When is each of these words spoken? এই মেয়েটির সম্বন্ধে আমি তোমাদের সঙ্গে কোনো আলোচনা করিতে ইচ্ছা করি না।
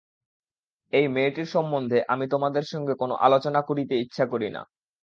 এই 0.93 1.05
মেয়েটির 1.07 1.47
সম্বন্ধে 1.47 1.97
আমি 2.07 2.25
তোমাদের 2.33 2.65
সঙ্গে 2.71 2.93
কোনো 2.95 3.13
আলোচনা 3.25 3.61
করিতে 3.61 3.93
ইচ্ছা 3.97 4.25
করি 4.25 4.49
না। 4.49 4.61